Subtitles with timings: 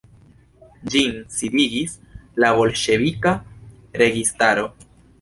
[0.93, 1.95] Ĝin disigis
[2.45, 3.37] la bolŝevika
[4.05, 4.71] registaro.